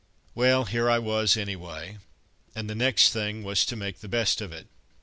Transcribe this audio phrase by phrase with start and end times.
[0.33, 1.99] Well, here I was, anyway,
[2.55, 4.65] and the next thing was to make the best of it.